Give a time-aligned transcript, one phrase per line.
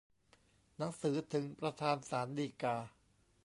[0.77, 2.75] หนังสือถึงประธานศาลฎีกา